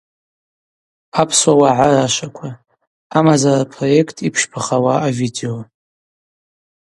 [1.21, 2.49] Апсуа уагӏа рашваква:
[3.17, 5.57] Амазара проект йпщбахауа авидео.